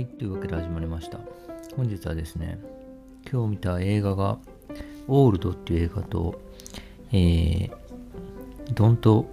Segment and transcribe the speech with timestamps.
[0.00, 1.18] はい、というわけで始まりました。
[1.76, 2.58] 本日はですね、
[3.30, 4.38] 今日見た映画が、
[5.08, 6.40] オールドっていう映画と、
[7.12, 7.70] えー、
[8.72, 9.26] ドント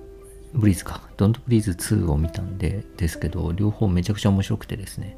[0.53, 5.17] ブリーズか、ドントブリーズ2を見たんで、ですけど、両方めちゃくちゃ面白くてですね、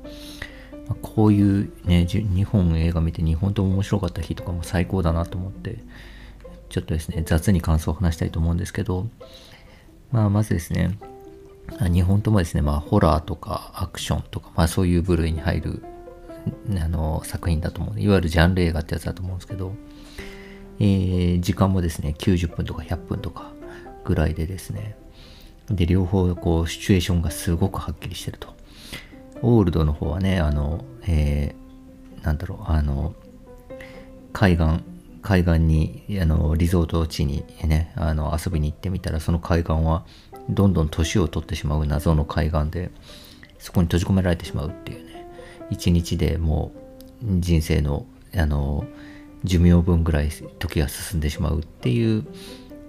[0.88, 5.79] まあこういうね、じ日本映画見て2本とも面白かった日とかも最高だなと思って、
[6.70, 9.07] ちょっとですね、雑に感想を話したいと思うんですけど、
[10.11, 11.00] まあ、まずですね、
[11.78, 15.84] 2本ともですね、まあ、ホラーとかアクションとか、まあ、そういう部類に入る
[16.70, 19.74] あの作品だと思ういわゆるジャンル映画ってやつだと思うんですけど、
[20.79, 23.52] えー時間もですね、90分とか100分とか
[24.04, 24.96] ぐらいでですね、
[25.70, 28.56] で、両方、こう、シチュエーションがすごくはっきりしてると。
[29.42, 31.70] オールドの方はね、あの、えー
[32.23, 33.14] なんだろう、あの、
[34.34, 34.84] 海岸、
[35.22, 40.06] 海岸に、あの、リゾート地にね、あの、遊びに行ってみたら、その海岸は、
[40.50, 42.92] どんどん年を取ってしまう謎の海岸で、
[43.59, 45.28] そこに閉じ込められてしまうっていうね、
[45.70, 46.72] 一日でも
[47.23, 48.86] う人生の、あの、
[49.44, 50.30] 寿命分ぐらい
[50.60, 52.26] 時が進んでしまうっていう、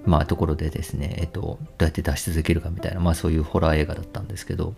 [0.07, 4.75] まあ、ところでですね、えっと、どうやって脱出できるかみたいな、まあ、そういうホラー映画だったんですけど、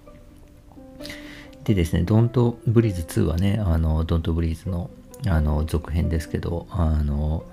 [1.65, 4.91] でですね、ドントブリーズ2はね、あの、ドントブリーズの、
[5.29, 7.45] あの、続編ですけど、あの、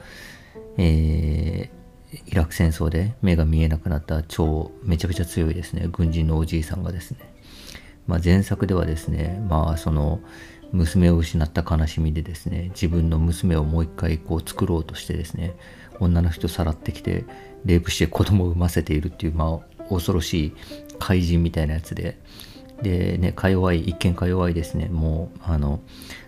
[0.77, 1.78] えー
[2.11, 7.19] イラク戦争で目が見えなくなった超めちゃくちゃ強いですね、軍人のおじいさんがですね、
[8.07, 10.19] まあ、前作ではですね、まあ、その、
[10.71, 15.55] 娘を失った悲しみでですね、自分の娘をもう一回こう作ろうとしてですね、
[15.99, 17.25] 女の人さらってきて、
[17.65, 20.53] レイプして子供を産ませているっていう、まあ、恐ろしい
[20.99, 22.17] 怪人みたいなやつで、
[22.81, 25.81] でね、か弱い、一見か弱いですね、もう、あの、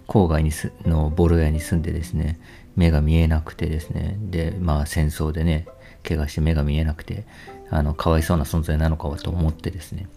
[0.07, 2.39] 郊外にすのボロ屋に住んでですね、
[2.75, 5.67] 目が見えなくてですね、で、まあ戦争でね、
[6.07, 7.25] 怪我して目が見えなくて、
[7.69, 10.07] あの、かわいそうな存在なのかはと思ってですね、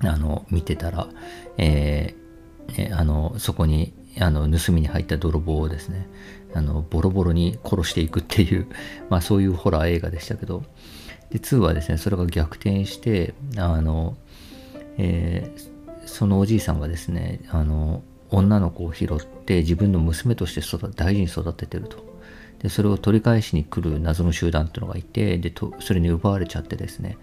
[0.00, 1.08] あの、見てたら、
[1.58, 6.08] えーね、あの、そこに、あの、盗みに入った泥棒をですね、
[6.54, 8.66] あの、ボロボロに殺していくっていう、
[9.10, 10.64] まあそういうホラー映画でしたけど、
[11.30, 14.16] で、2はですね、それが逆転して、あの、
[14.98, 15.74] えー
[16.06, 18.02] そのおじいさんがですね、あの、
[18.34, 22.04] 女の子を拾って自分の娘として育大事に育ててると。
[22.60, 27.16] で、それを取り返しに来る謎の集団っていうのがいて、で、とそれに奪われちゃってですね、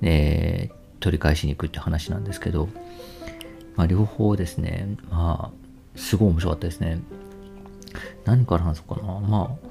[0.00, 2.68] で取り返しに行くって話なんですけど、
[3.76, 7.00] まあ、両方ですね、まあ、すごい面白かったですね。
[8.24, 9.20] 何から話そうかな。
[9.20, 9.68] まあ、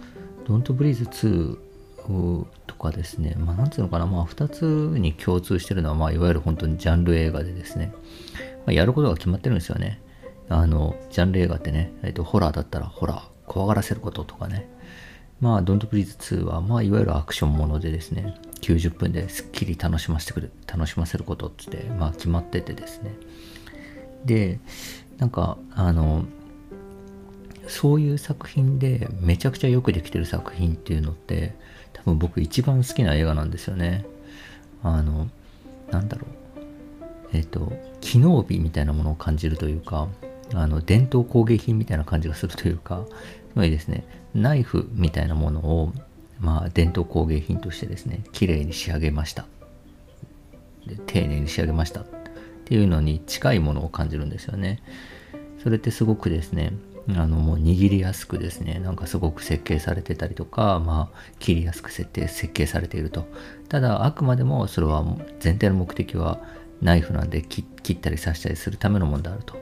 [0.47, 4.63] ドントブリーズ2とかですね、まあ、なんていうのかな、まあ、2つ
[4.99, 7.93] に共通してるのは、まあ、いわゆる本当にジャンル映画でですね、
[8.33, 9.99] まあ、やることが決まってるんですよね。
[10.49, 14.69] あの、ジャンル映画ってね、えっと、ホラーだったらホラー、怖がらせることとかね。
[15.41, 23.15] まあ、ドントブリーズ2は、まあ、いわゆるアクションものでですね、90分ですっきり楽しませてくる、楽しませることって、まあ、決まっててですね。
[24.23, 24.59] で、
[25.17, 26.25] なんか、あの、
[27.67, 31.55] そういう作品でめちゃくちゃよくできてる作品っていうのって、
[31.93, 34.05] 多分僕一番好きな映画なんですよね。
[34.83, 35.29] あの、
[35.91, 36.29] なんだろう。
[37.33, 40.07] えっ、と、機能美みたいなものを感じるというか、
[40.53, 43.05] あの、伝統工芸品みたいな感じがするというか、
[43.53, 45.93] つまりですね、ナイフみたいなものを、
[46.39, 49.45] まあ、伝統工芸品としてですね、綺麗に仕上げました。
[50.85, 52.01] で丁寧に仕上げました。
[52.01, 52.05] っ
[52.65, 54.81] ていうのに近いものを感じるんですよね。
[55.63, 56.73] それってすごくですね、
[57.09, 63.27] あの、もう握りやすくですね、なんかすごく設計されてたりとか、まあ、切りやすく設定、設計されていると。
[63.69, 65.05] ただ、あくまでもそれは
[65.39, 66.39] 全体の目的は
[66.81, 67.63] ナイフなんで切
[67.93, 69.55] ったり刺したりするためのものであると。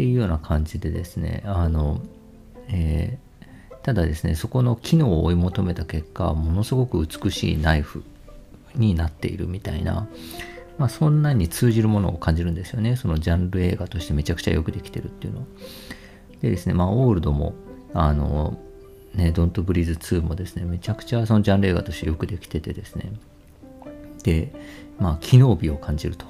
[0.00, 2.00] っていうような感じでですね、あの、
[2.68, 3.30] えー
[3.82, 8.04] ただですね、そこの機能を追い求めた結果、ものすごく美しいナイフ
[8.74, 10.06] になっているみたいな、
[10.76, 12.96] まあ、そんなに通じるものを感じるんですよね。
[12.96, 15.46] そのジャンル映画としてめちゃくちゃよくできてるっていうの。
[16.42, 17.54] でですね、まあ、オールドも、
[17.94, 18.58] あの、
[19.14, 23.12] ね、ドントブリーズ2もですね、めちゃくちゃそのジャンル映画としてよくできててですね、
[24.24, 24.52] で、
[24.98, 26.26] まあ、機能美を感じると。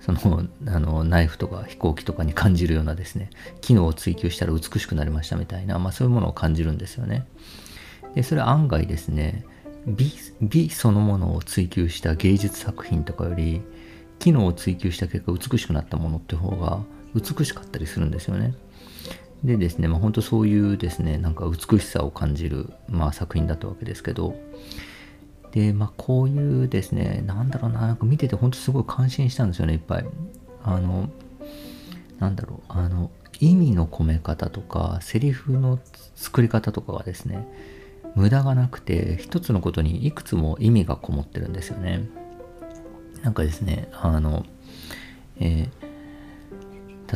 [0.00, 3.30] その、あの、ナイフとか飛行機とかに感じるようなですね、
[3.60, 7.26] 機能を追求したら美しくなりましたみたいな、まあそういうものを感じるんですよね。
[8.14, 9.44] で、それ案外ですね、
[9.86, 13.62] 美、美そのものを追求した芸術作品とかより、
[14.18, 16.80] 機能を追求した結果美しくなったものって方が
[17.14, 18.54] 美しかったりするんですよね。
[19.44, 24.34] でですね、まあ本当そういうですね、なんか美しさを感じる、まあ作品だったわけですけど、
[25.52, 30.06] で、まあこういうですね、なんだろうな、なんか見てて本当すごい感心したんですよね、いっぱい。
[30.62, 31.10] あの、
[32.18, 33.10] なんだろう、あの、
[33.40, 35.78] 意味の込め方とか、セリフの
[36.14, 37.46] 作り方とかがですね、
[38.14, 42.08] 無駄がなくて、一つのことにいくつも意味がこもってるんですよね。
[43.22, 44.44] なんかですね、あの、
[45.38, 45.90] えー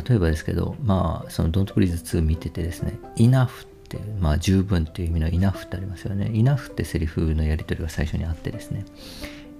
[0.07, 6.25] 例えばですけど、まあ、その Don't Please 2見ててですね、enough って、まあ、十分っていう意味の enough ってありますよね。
[6.25, 8.85] enough ってセリフのやり取りが最初にあってですね、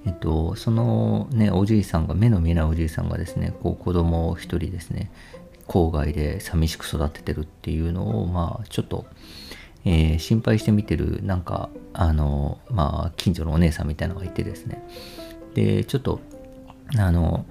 [0.05, 5.11] えっと、そのね、おじいさんが、目の見えないおじいさんがですね、こう子供を一人ですね、
[5.67, 9.05] 郊外で寂しく育ててるっていうのを、まあ、ちょっと、
[9.83, 14.83] えー、心配して見てる、なんか、あの、まあ、近所のお姉さんみたいなのがいてですね、
[15.53, 16.19] で、ちょっと、
[16.97, 17.45] あの、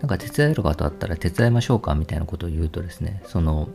[0.00, 3.68] なんか手伝える方あったら手伝いましょうかみたいなことを言うとですね、その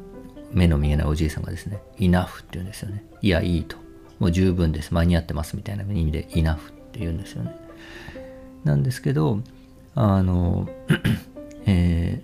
[0.54, 3.04] 目の見えないおじいさんがですね、enough って言うんですよね。
[3.22, 3.78] いや、いいと。
[4.20, 4.94] もう十分です。
[4.94, 6.58] 間に合ってますみたいな意味で enough っ
[6.92, 7.56] て言うんですよね。
[8.64, 9.40] なんですけど、
[9.96, 10.70] あの、
[11.66, 12.22] え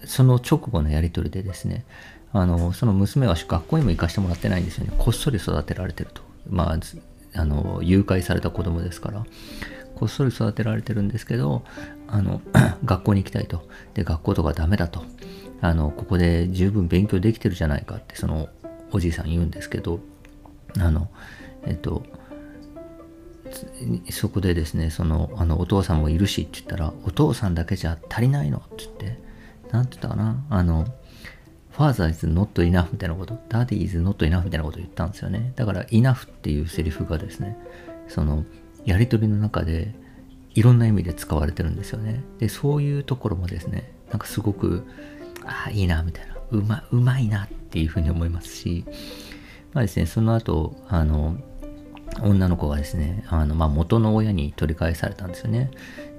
[0.00, 1.84] ー、その直後のやり取りでですね、
[2.32, 4.92] あの、その娘は学校にも行かしてもらってないんですよね。
[4.98, 6.22] こっそり育てられてると。
[6.48, 6.78] まあ、
[7.34, 9.24] あの、誘拐された子供ですから。
[9.94, 11.62] こっそり育てられてるんですけど、
[12.08, 12.40] あの、
[12.84, 13.68] 学校に行きたいと。
[13.94, 15.04] で、学校とかダメだと。
[15.62, 18.48] あの、ここで十分勉強できてるじゃないかって、その、
[18.90, 20.00] おじいさん言うんですけど、
[20.78, 21.08] あの、
[21.64, 22.02] えっと、
[24.10, 29.20] そこでですね、その、あの、お父さんもいるしって言ったら、お父さんだけじゃ足りないのって言って、
[29.70, 30.86] なんて言ったかな、あの、
[31.72, 35.52] father is not enough みたいなこと、daddy is not enough みたいなこと言ったんですよね。
[35.54, 37.56] だから enough っていうセリフがですね、
[38.08, 38.44] その、
[38.84, 39.94] やり取りの中で
[40.54, 42.24] いろんな意味で使われてるんですよね。
[42.38, 44.84] で、そういうところもですね、なんかすごく、
[45.46, 48.84] ああ、いいな、みたいな、うま、うまいなっていうふうに思いますし、
[49.72, 51.36] まあですね、その後、あの、
[52.20, 55.70] 女の子がですね、あの、まあ、元の親に取り返されたんですよね。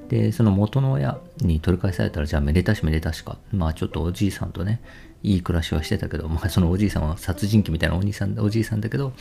[0.09, 3.37] で、その元の親に取り返されたら、じゃあめでたしめでたしか。
[3.51, 4.81] まあちょっとおじいさんとね、
[5.21, 9.13] いい暮らしはしてたけど、まあそのおじいさんは殺人鬼みたいなお兄さん、おじいさんだけど、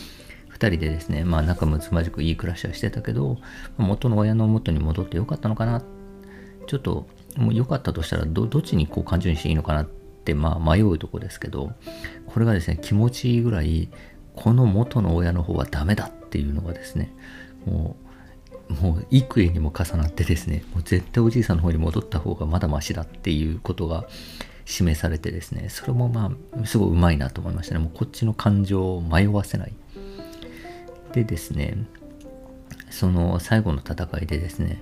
[0.51, 3.39] 2人でですね、まあ仲睦まじくいい暮らしはしてたけど、
[3.77, 5.83] 元の親の元に戻ってよかったのかな。
[6.67, 7.07] ちょっと、
[7.37, 11.73] もう良かったとしたらど、っちにこう感情にしていいのかなって、まあ迷うとこですけど、
[12.27, 13.89] これがですね、気持ちいいぐらい、
[14.35, 17.13] この元の親の方はダメだっていうのがですね、
[17.67, 17.97] も
[18.71, 24.07] う、もう幾重にも重なってですね、もう絶対おじいさんの方に戻った方がまだマシだっていうことが
[24.65, 27.81] 示されてですね、それもまあ、すごいうまいなと思いましたね。
[27.81, 29.73] もうこっちの感情を迷わせない。
[31.13, 31.77] でですね、
[32.91, 34.81] その最後の戦いでですね、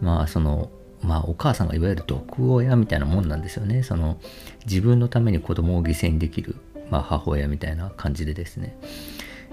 [0.00, 0.70] まあその、
[1.02, 3.82] まあお母さんがいわゆる毒親みたいなもんなんですよね。
[3.82, 4.18] その
[4.66, 6.56] 自分のために子供を犠牲にできる、
[6.90, 8.76] まあ母親みたいな感じでですね。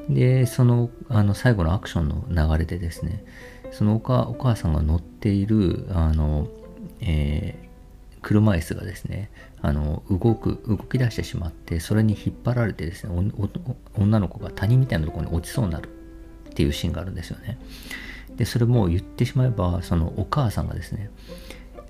[0.10, 3.24] で、そのあの最後のアクションの流れでですね、
[3.72, 6.48] そのお母さんが乗っている、あの、
[7.02, 9.30] えー、車椅子がですね、
[9.66, 13.32] あの動く動き出してしまってそれに引っ張られてですね
[13.96, 15.90] 女の子が谷みたいなところに落ちそうになる
[16.52, 17.58] っていうシーンがあるんですよね。
[18.38, 21.10] で、それも言ってしまえば、そのお母さんがですね、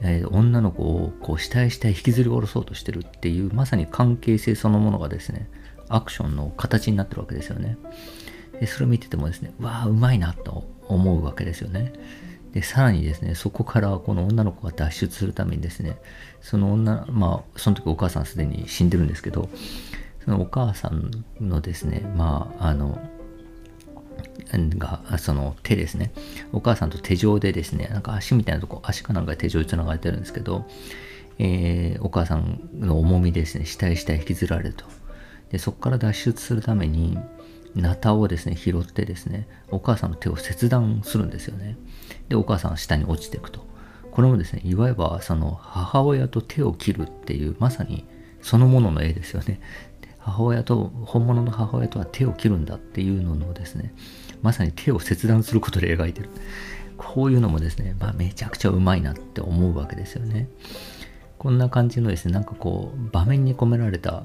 [0.02, 5.50] えー、女の子をこう下へ下へ引きずり下ろそうとしてるっていう、まさに関係性そのものがですね、
[5.90, 7.78] アクションの形になってるわけですよね。
[8.60, 11.94] で、それを見ててもですね、わあ、うまいなと思うわけですよね。
[12.54, 15.98] で、さらにですね、そこからこの女の子が脱出するためにですね、
[16.42, 19.50] その女、まあ、その時お母さんすでに死んでるんですけど、
[20.24, 23.00] そのお母さんのですね、まあ、あの、
[24.78, 26.12] が、その手ですね。
[26.54, 30.66] お母さんと手錠でですね、なんか足みたいなとこ、足かなんか手錠につながれてるんですけど、
[31.38, 34.86] えー、お母さんの重みですね、下へ下へ引きずられると。
[35.50, 37.18] で、そこから脱出するために、
[37.76, 41.78] ナタをですね、拾ってですね、お母さんの手を切断するんですよね。
[42.30, 43.66] で、お母さんは下に落ちていくと。
[44.12, 48.06] これもですね、いわばその母親と手を切るっていう、まさに
[48.42, 49.60] そのものの絵ですよね。
[50.26, 53.94] 母親と、本物の母親とは手を切るんだっていうののですね、
[54.42, 56.30] まさに手を切断することで描いてる。
[56.98, 60.48] こういうのもですね、まあ、めちゃくちゃうまいなって思うわけですよね。
[61.38, 64.24] こんな感じのですね、なんかこう、場面に込められた、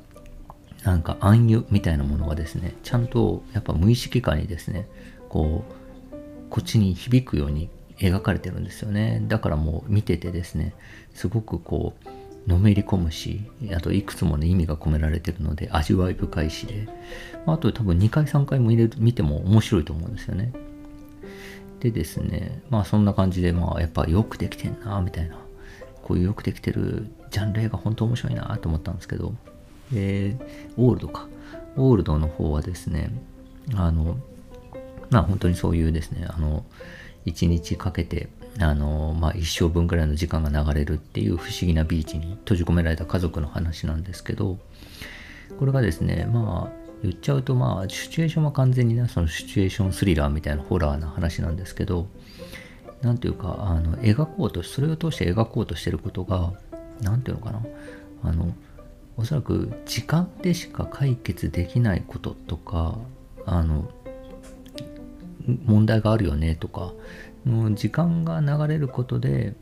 [0.85, 4.89] なんか暗喩みたいなものがですね、ちゃんとやっぱ無意識化にですね、
[5.29, 6.15] こう、
[6.49, 9.23] こっちに響くように描かれてるんですよね。
[9.29, 10.73] だからもう見ててですね、
[11.13, 12.10] すごくこう、
[12.47, 13.43] のめり込むし、
[13.75, 16.89] あといくつもね、意味が込められてるので、味わい深いしで、
[17.47, 20.53] あと多分2回3回も入れ見ても面白いと思うんですよね。
[21.81, 25.37] でですね、まあそんな感じで、まあやっぱよくできてんな、みたいな。
[26.03, 29.35] こういうよくできてるジャンル映画本当面白いなと思ったんですけど、
[29.93, 30.37] で、
[30.77, 31.29] オールドか。
[31.77, 33.11] オールドの方はですね、
[33.75, 34.17] あの、
[35.11, 36.65] まあ本当にそういうですね、あの、
[37.25, 38.29] 一日かけて
[38.59, 44.59] あの、まあ、一生分ぐらいの時間が流れるっていう不思議なビーチに閉じ込められた家族の話なんですけど、
[45.59, 52.09] これがですね、まあ、言っちゃうと、まあ、シチュエーションは完全にね、そのシチュエーションスリラーみたいなホラーな話なんですけど、
[53.03, 56.53] なんていうか、あの、描こうと、それを通して描こうとしてることが、
[57.03, 57.63] 何ていうのかな
[58.23, 58.55] あの
[59.17, 62.99] おそらく時間でしか解決できないこととか
[63.47, 63.91] あの
[65.65, 66.93] 問題があるよねとか
[67.47, 69.55] 時間が流れることで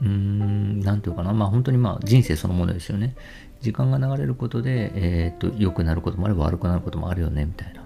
[0.00, 1.32] うーん何ていうかな。
[1.32, 3.14] まあ本当にまあ人生そのものですよね。
[3.60, 7.82] 時間が流れることで、えー、っと良くなることもあれば悪くなることもあるよねみたいな。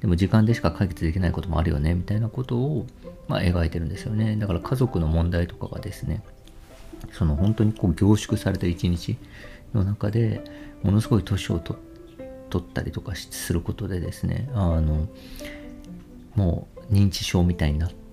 [0.00, 2.86] でも時間でしか解決できないこともあるよねみたいなことを、
[3.26, 4.36] まあ、描いてるんですよね。
[4.36, 6.22] だから家族の問題とかがですね
[7.12, 9.16] その本当にこう凝縮された一日
[9.72, 10.44] の中で
[10.82, 11.78] ものすごい年を取
[12.58, 15.08] ったりとかすることでですねあの
[16.34, 18.03] もう認知症みたいになって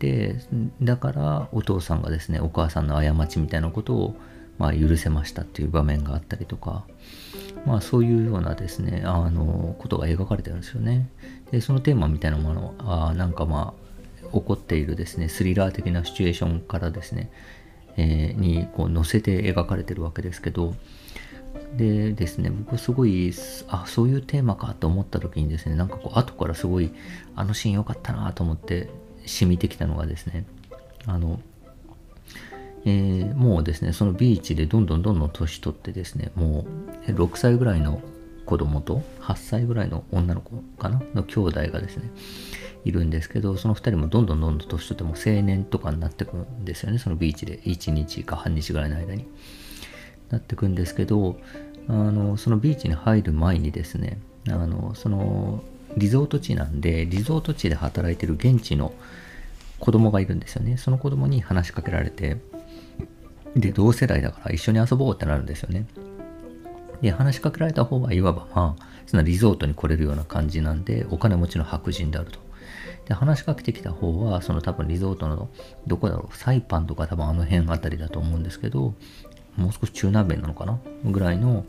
[0.82, 4.16] だからお父さんがですねお母さんの過ちみたいなことを
[4.58, 6.84] まあ許せましたっていう場面があったりとか
[7.66, 11.10] まあそういうようなですねあのことが描かれてるんですよね。
[11.52, 17.32] でそのテーマみたいなものはなんかまあ起こっているですねスリラー的なシチュエーションからですね
[17.98, 20.76] えー、にこう載せて描かれてるわけですけど
[21.76, 23.34] でですね僕すごい
[23.68, 26.92] あそういうテーマかと思った時にですねなんかこう後からすごい
[27.36, 28.90] あのシーン良かったなと思って
[29.26, 30.46] 染みてきたのがですね
[31.06, 31.40] あの、
[32.86, 36.66] えー、もうですねそのビーチでどんどんどんどん年取ってですねも
[37.08, 38.02] う6歳ぐらいの
[38.46, 42.12] 子供と8歳ぐらいの女の子かなの兄弟がですね
[42.84, 47.60] いるんですけど、その2人もどんどんどんどん年取っても青年とかになってくんですよね、そのビーチで。
[47.60, 49.28] 1日か半日ぐらいの間に。
[50.30, 51.38] なってくんですけど、
[51.88, 55.64] あの、そのビーチに入る前にですね、あの、その、
[55.98, 58.94] リゾート地なんで、リゾート地で働いてる現地の
[59.80, 60.78] 子供がいるんですよね。
[60.78, 62.38] その子供に話しかけられて、
[63.56, 65.86] で、同世代だから一緒に遊ぼうってなるんですよね。
[67.02, 72.40] で、話しかけられた方はいわばまあ、そのリゾートに来れるような感じなんで、お金持ちの白人であると。
[73.08, 75.50] で、話しかけてきた方は、その多分リゾートの、
[75.88, 78.94] どこだろう、サイパンとか多分あの辺あたりだと思うんですけど、
[79.58, 80.80] もう少し中南米なのかな？
[81.04, 81.66] ぐらいの、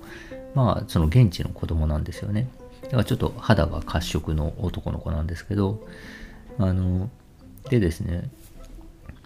[0.55, 2.49] まあ、その現地の子供なんですよね。
[2.93, 5.81] だからちょっと肌が褐色の男の子なんですけど、
[6.59, 7.09] あの、
[7.71, 8.29] でですね、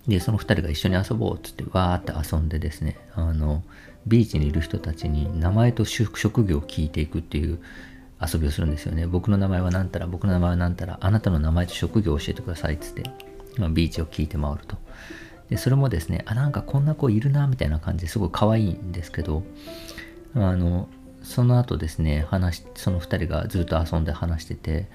[0.07, 3.65] で、その二人が一緒に遊ぼうっつってわーって遊んでですね、あの、
[4.07, 7.59] ビーチにいる人たちに名前と職業を聞いていくっていう
[8.25, 9.09] 遊びをするんですよね。
[9.09, 13.03] 僕の名前は何たら、僕の名前は何たら、あなたの名前と職業を教えてくださいっつって、
[13.59, 14.77] ま、ビーチを聞いて回ると。
[15.51, 19.43] で、それもですね、あ、なんかこんな子いるな、みたいな感じですごい可愛いんですけど、
[20.37, 20.89] あの、
[21.27, 24.89] その後ですね、話、その2人がずっと遊んで話してて、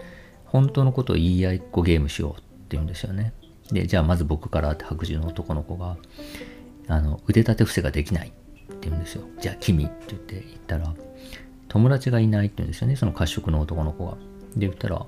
[0.46, 3.34] 本当のことを言い合いっこゲームしようって言うんですよね。
[3.72, 5.98] で、じゃあまず僕からって白人の男の子が、
[6.88, 9.24] あの、腕立て伏せができないって言うんですよ。
[9.42, 10.94] じゃあ君って言って言ったら、
[11.68, 14.14] 友達がいないって言うんですよね、その褐色の男の子が。
[14.56, 15.06] で、言ったら、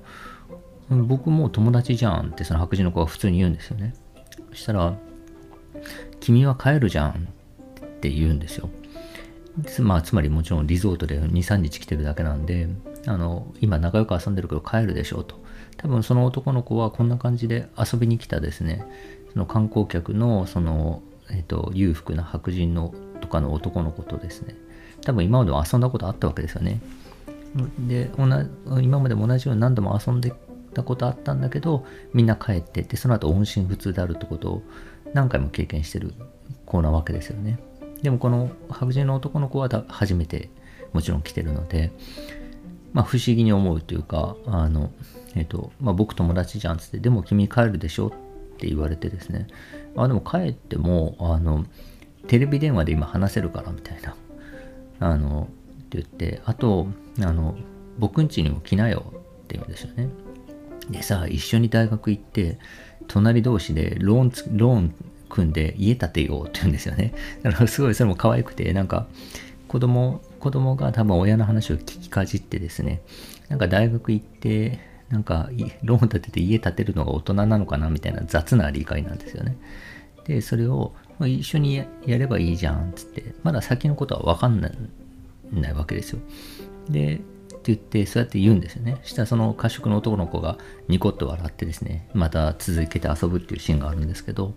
[0.90, 3.96] 僕もう友達じゃんってその白人の子が普通に言うんですよね。
[4.50, 4.94] そしたら、
[6.20, 7.14] 君は帰るじゃんっ
[8.02, 8.70] て言うんですよ。
[9.82, 12.68] まあ、つまりもちろんリゾートで2、3日来てるだけなんで、
[13.06, 15.42] あの、今仲良く遊んでるけど帰るでしょうと。
[15.78, 18.86] 多分その男の子はこんな感じで遊びに来たですね、
[19.34, 24.56] その観光客のその、えっ、と、裕福な白人のとかの男の子とですね、
[25.02, 26.82] 多分今までも遊んだことあったわけですよね。
[27.80, 28.12] で、
[28.82, 30.34] 今までも同じように何度も遊んで
[30.74, 34.64] たことあったんだけど、みんな帰ってって、その後音信不通であるってことを
[35.14, 36.14] 何回も経験してる
[36.66, 37.60] 子なわけですよね。
[38.04, 40.50] でもこの白人の男の子は初めて
[40.92, 41.92] もちろん来てるので、
[42.92, 44.92] まあ不思議に思うというか、あの、
[45.36, 48.12] えっ、と、まあ僕友達じゃんつって、でも君帰るでしょっ
[48.58, 49.48] て言われてですね、
[49.96, 51.66] あ、でも帰っても、あの、
[52.28, 54.16] テレビ電話で今話せるからみたいな。
[55.00, 56.88] あの、って言って、あと、
[57.22, 57.56] あの、
[58.00, 60.10] 僕ん家にも来なよって言うんですよね。
[60.90, 62.60] でさ、一緒に大学行って、
[63.08, 64.96] 隣同士でローン、ローン
[65.34, 67.14] 組んで家建てようって言うんですよね。
[67.42, 69.08] だからすごいそれも可愛くて、なんか、
[69.68, 73.02] 子供、子供が多分親の話を聞きかじってですね、
[73.50, 75.50] なんか大学行って、なんか
[75.84, 79.58] ローン立てて家建てるのが大人なのかなみたいな雑な理解なんですよね。
[80.26, 86.20] で、それをま、一緒にやればいいじゃんっつって、まだ先のことはわかんないわけですよ。
[86.90, 89.00] で、って言って、そうやって言うんですよね。
[89.04, 94.54] したらその褐色の男の子がニコッと笑ってですね、また続けて遊ぶっていうシーンがあるんですけど、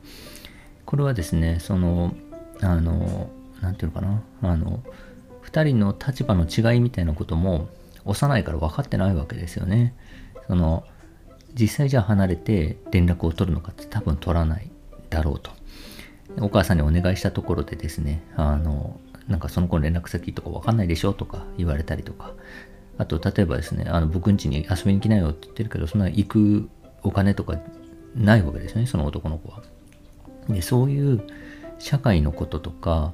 [0.87, 2.15] これはですね、その、
[2.63, 3.29] あの、
[3.61, 4.83] なんていうのかな、あの、
[5.45, 7.69] 2人の立場の違いみたいなことも
[8.05, 9.95] 幼いから分かってないわけですよね。
[10.47, 10.85] その、
[11.55, 14.71] 実際じゃあ離れて連絡を取るのかって多分取らない
[15.11, 15.51] だろうと。
[16.41, 22.33] お母さんにお願いしたところでですね、あの、なんかその子の連絡先とかわかんないでしょとか言われたりとか、
[22.99, 26.69] あと、例えばですね、あの、僕ん家に遊びに来なよって言ってるけど、そんな行く
[27.03, 27.59] お金とか
[28.15, 29.63] ないわけですよね、その男の子は。
[30.49, 31.23] で、そういう
[31.79, 33.13] 社会のこととか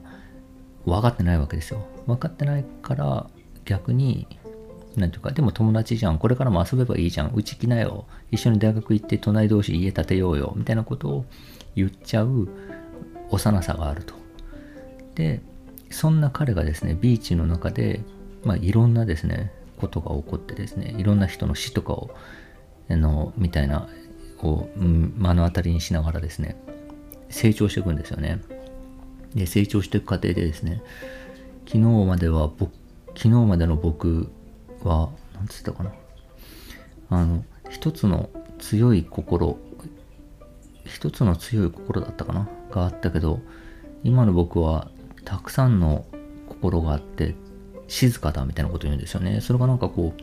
[0.85, 1.87] 分かってないわけですよ。
[2.07, 3.31] 分かってないから
[3.65, 4.27] 逆に、
[4.97, 6.19] なんていうか、でも友達じゃん。
[6.19, 7.33] これからも遊べばいいじゃん。
[7.35, 8.05] うち来なよ。
[8.31, 10.53] 一緒に大学行って隣同士家建てようよ。
[10.57, 11.25] みたいなことを
[11.75, 12.49] 言っちゃう
[13.31, 14.15] 幼さがあると。
[15.15, 15.41] で、
[15.91, 18.01] そんな彼がですね、ビーチの中で、
[18.45, 22.15] まあ、いろんなですね、ことが起こってですね、いろんな人の死とかを、
[22.91, 23.89] あの、みたいな、
[24.43, 26.57] を、目の当たりにしながらですね、
[27.33, 28.41] 成長していくんですよね。
[29.35, 30.83] で、成長していく過程でですね、
[31.67, 32.73] 昨日までは僕、
[33.17, 34.31] 昨日までの僕
[34.85, 35.93] は、なんつったかな。
[37.11, 39.59] あの、一つの強い心、
[40.85, 43.41] 一つの強い心だったかながあったけど、
[44.05, 44.89] 今の僕は
[45.25, 46.05] たくさんの
[46.49, 47.35] 心があって
[47.89, 49.41] 静かだみたいなこと言うんですよね。
[49.41, 50.23] それがなんかこう、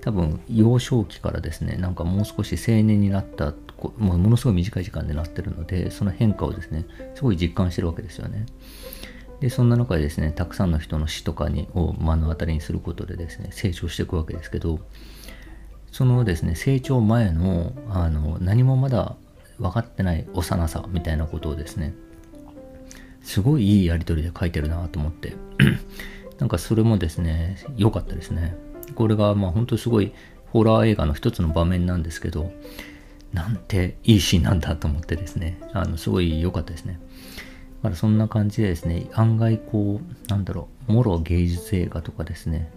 [0.00, 3.52] 多分幼少期からですね、なんかもう少し青年になった
[3.98, 8.46] もうものすごい短い時間でなってるので、その変化をですね、すごい実感してるわけですよね。
[9.40, 14.80] で、そんな中でですね、たくさんの人の死とかにを目の当たりにすることでですね、成長していくわけですけど、
[15.92, 19.16] そのですね、成長前の、あの、何もまだ
[19.58, 21.94] 分かってない幼さみたいなことをですね、
[23.22, 25.34] すごいいいやりとりで書いてるなと思って
[26.38, 28.56] なんかそれもですね、良かったですね。
[29.00, 30.12] これがまあ本当すごい
[30.52, 32.52] ホラー映画の一つの場面なんですけど、
[33.32, 37.00] なんていいシーンなんだと思ってですね、あの、すごい良かったですね。
[37.78, 42.70] だからそんな感じでですね、案外こう、なんだろう、もろ芸術映画とかですね、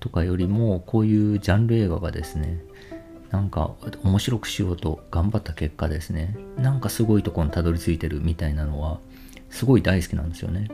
[0.00, 2.58] とかよりも、こういうジャンル映画がですね、
[3.30, 8.98] なんか面白くしようと頑張った結果ですね、なんかすごいとこにたどり着いてるみたいなのは、
[9.50, 10.68] すごい大好きなんですよね。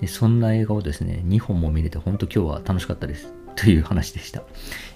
[0.00, 3.37] でそんな映画をですね、2本も見れて、本当今日は楽しかったです。
[3.58, 4.42] という話でした。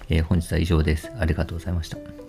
[0.09, 1.11] えー、本日は以上です。
[1.19, 2.22] ありがとうございました。